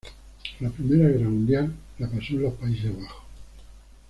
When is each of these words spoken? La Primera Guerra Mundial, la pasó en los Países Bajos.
La 0.61 0.71
Primera 0.71 1.09
Guerra 1.09 1.29
Mundial, 1.29 1.71
la 1.99 2.07
pasó 2.09 2.33
en 2.33 2.41
los 2.41 2.53
Países 2.55 2.91
Bajos. 2.97 3.21